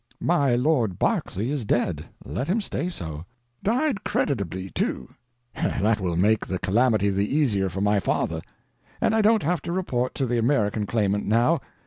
[0.19, 3.23] My Lord Berkeley is dead—let him stay so.
[3.61, 5.09] Died creditably, too;
[5.53, 8.41] that will make the calamity the easier for my father.
[8.99, 11.61] And I don't have to report to the American Claimant, now.